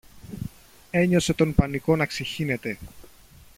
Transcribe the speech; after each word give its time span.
Ένιωσε 0.91 1.33
τον 1.33 1.55
πανικό 1.55 1.95
να 1.95 2.05
ξεχύνεται 2.05 2.77